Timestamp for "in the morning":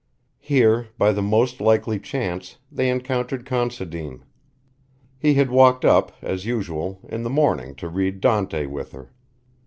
7.07-7.75